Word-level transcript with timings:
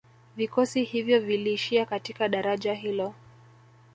Vikosi 0.37 0.83
hivyo 0.83 1.19
viliishia 1.19 1.85
katika 1.85 2.29
daraja 2.29 2.73
hilo 2.73 3.13